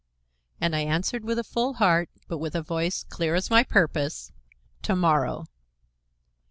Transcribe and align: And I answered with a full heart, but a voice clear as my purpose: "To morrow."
And 0.59 0.75
I 0.75 0.79
answered 0.79 1.23
with 1.23 1.37
a 1.37 1.43
full 1.43 1.73
heart, 1.75 2.09
but 2.27 2.37
a 2.55 2.61
voice 2.63 3.03
clear 3.03 3.35
as 3.35 3.51
my 3.51 3.61
purpose: 3.61 4.31
"To 4.81 4.95
morrow." 4.95 5.45